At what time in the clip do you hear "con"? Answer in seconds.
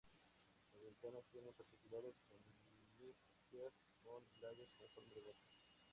4.03-4.23, 4.79-4.89